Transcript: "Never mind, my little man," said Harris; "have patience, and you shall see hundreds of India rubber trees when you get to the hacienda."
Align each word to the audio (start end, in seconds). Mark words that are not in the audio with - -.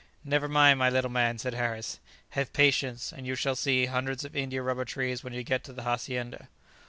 "Never 0.23 0.47
mind, 0.47 0.79
my 0.79 0.89
little 0.89 1.11
man," 1.11 1.37
said 1.37 1.53
Harris; 1.53 1.99
"have 2.29 2.53
patience, 2.53 3.13
and 3.15 3.27
you 3.27 3.35
shall 3.35 3.55
see 3.55 3.85
hundreds 3.85 4.25
of 4.25 4.35
India 4.35 4.63
rubber 4.63 4.83
trees 4.83 5.23
when 5.23 5.33
you 5.33 5.43
get 5.43 5.63
to 5.65 5.73
the 5.73 5.83
hacienda." 5.83 6.47